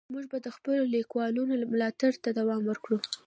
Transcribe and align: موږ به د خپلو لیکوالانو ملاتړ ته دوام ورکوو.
موږ 0.13 0.25
به 0.31 0.37
د 0.45 0.47
خپلو 0.55 0.81
لیکوالانو 0.95 1.41
ملاتړ 1.73 2.11
ته 2.23 2.29
دوام 2.39 2.61
ورکوو. 2.65 2.97